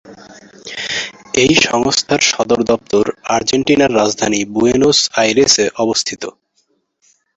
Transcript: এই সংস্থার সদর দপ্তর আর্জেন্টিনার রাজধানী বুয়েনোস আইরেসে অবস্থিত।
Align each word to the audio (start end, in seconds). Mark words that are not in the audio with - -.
এই 1.43 1.53
সংস্থার 1.65 2.21
সদর 2.31 2.59
দপ্তর 2.63 3.03
আর্জেন্টিনার 3.35 3.91
রাজধানী 3.95 4.39
বুয়েনোস 4.53 4.99
আইরেসে 5.21 5.65
অবস্থিত। 5.77 6.23